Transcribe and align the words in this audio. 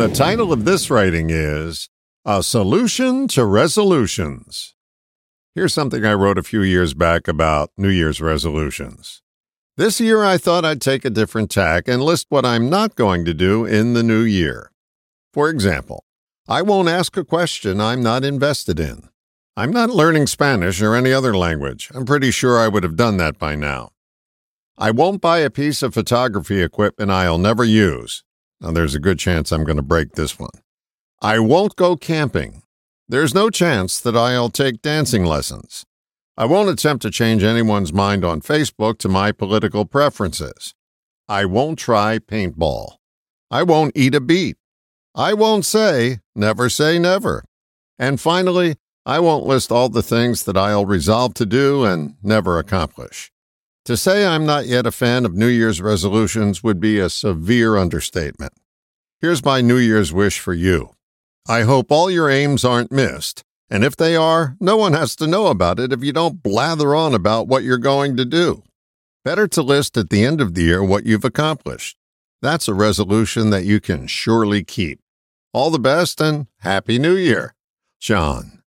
The 0.00 0.08
title 0.08 0.50
of 0.50 0.64
this 0.64 0.88
writing 0.88 1.28
is 1.28 1.90
A 2.24 2.42
Solution 2.42 3.28
to 3.28 3.44
Resolutions. 3.44 4.74
Here's 5.54 5.74
something 5.74 6.06
I 6.06 6.14
wrote 6.14 6.38
a 6.38 6.42
few 6.42 6.62
years 6.62 6.94
back 6.94 7.28
about 7.28 7.70
New 7.76 7.90
Year's 7.90 8.18
resolutions. 8.18 9.20
This 9.76 10.00
year, 10.00 10.24
I 10.24 10.38
thought 10.38 10.64
I'd 10.64 10.80
take 10.80 11.04
a 11.04 11.10
different 11.10 11.50
tack 11.50 11.86
and 11.86 12.00
list 12.00 12.28
what 12.30 12.46
I'm 12.46 12.70
not 12.70 12.94
going 12.96 13.26
to 13.26 13.34
do 13.34 13.66
in 13.66 13.92
the 13.92 14.02
new 14.02 14.22
year. 14.22 14.72
For 15.34 15.50
example, 15.50 16.06
I 16.48 16.62
won't 16.62 16.88
ask 16.88 17.14
a 17.18 17.22
question 17.22 17.78
I'm 17.78 18.02
not 18.02 18.24
invested 18.24 18.80
in. 18.80 19.10
I'm 19.54 19.70
not 19.70 19.90
learning 19.90 20.28
Spanish 20.28 20.80
or 20.80 20.94
any 20.94 21.12
other 21.12 21.36
language. 21.36 21.90
I'm 21.94 22.06
pretty 22.06 22.30
sure 22.30 22.58
I 22.58 22.68
would 22.68 22.84
have 22.84 22.96
done 22.96 23.18
that 23.18 23.38
by 23.38 23.54
now. 23.54 23.90
I 24.78 24.92
won't 24.92 25.20
buy 25.20 25.40
a 25.40 25.50
piece 25.50 25.82
of 25.82 25.92
photography 25.92 26.62
equipment 26.62 27.10
I'll 27.10 27.36
never 27.36 27.64
use. 27.64 28.24
Now, 28.60 28.72
there's 28.72 28.94
a 28.94 29.00
good 29.00 29.18
chance 29.18 29.50
I'm 29.50 29.64
going 29.64 29.76
to 29.76 29.82
break 29.82 30.12
this 30.12 30.38
one. 30.38 30.50
I 31.22 31.38
won't 31.38 31.76
go 31.76 31.96
camping. 31.96 32.62
There's 33.08 33.34
no 33.34 33.50
chance 33.50 33.98
that 34.00 34.16
I'll 34.16 34.50
take 34.50 34.82
dancing 34.82 35.24
lessons. 35.24 35.84
I 36.36 36.44
won't 36.44 36.70
attempt 36.70 37.02
to 37.02 37.10
change 37.10 37.42
anyone's 37.42 37.92
mind 37.92 38.24
on 38.24 38.40
Facebook 38.40 38.98
to 38.98 39.08
my 39.08 39.32
political 39.32 39.84
preferences. 39.84 40.74
I 41.28 41.44
won't 41.44 41.78
try 41.78 42.18
paintball. 42.18 42.96
I 43.50 43.62
won't 43.62 43.96
eat 43.96 44.14
a 44.14 44.20
beet. 44.20 44.56
I 45.14 45.34
won't 45.34 45.64
say, 45.64 46.20
never 46.34 46.68
say 46.68 46.98
never. 46.98 47.44
And 47.98 48.20
finally, 48.20 48.76
I 49.04 49.18
won't 49.20 49.46
list 49.46 49.72
all 49.72 49.88
the 49.88 50.02
things 50.02 50.44
that 50.44 50.56
I'll 50.56 50.86
resolve 50.86 51.34
to 51.34 51.46
do 51.46 51.84
and 51.84 52.14
never 52.22 52.58
accomplish. 52.58 53.32
To 53.90 53.96
say 53.96 54.24
I'm 54.24 54.46
not 54.46 54.68
yet 54.68 54.86
a 54.86 54.92
fan 54.92 55.26
of 55.26 55.34
New 55.34 55.48
Year's 55.48 55.82
resolutions 55.82 56.62
would 56.62 56.78
be 56.78 57.00
a 57.00 57.10
severe 57.10 57.76
understatement. 57.76 58.52
Here's 59.20 59.44
my 59.44 59.62
New 59.62 59.78
Year's 59.78 60.12
wish 60.12 60.38
for 60.38 60.54
you. 60.54 60.90
I 61.48 61.62
hope 61.62 61.90
all 61.90 62.08
your 62.08 62.30
aims 62.30 62.64
aren't 62.64 62.92
missed, 62.92 63.42
and 63.68 63.82
if 63.82 63.96
they 63.96 64.14
are, 64.14 64.56
no 64.60 64.76
one 64.76 64.92
has 64.92 65.16
to 65.16 65.26
know 65.26 65.48
about 65.48 65.80
it 65.80 65.92
if 65.92 66.04
you 66.04 66.12
don't 66.12 66.40
blather 66.40 66.94
on 66.94 67.14
about 67.14 67.48
what 67.48 67.64
you're 67.64 67.78
going 67.78 68.16
to 68.18 68.24
do. 68.24 68.62
Better 69.24 69.48
to 69.48 69.60
list 69.60 69.96
at 69.96 70.08
the 70.08 70.24
end 70.24 70.40
of 70.40 70.54
the 70.54 70.62
year 70.62 70.84
what 70.84 71.04
you've 71.04 71.24
accomplished. 71.24 71.96
That's 72.40 72.68
a 72.68 72.74
resolution 72.74 73.50
that 73.50 73.64
you 73.64 73.80
can 73.80 74.06
surely 74.06 74.62
keep. 74.62 75.00
All 75.52 75.70
the 75.70 75.80
best 75.80 76.20
and 76.20 76.46
Happy 76.58 77.00
New 77.00 77.16
Year. 77.16 77.56
John. 77.98 78.59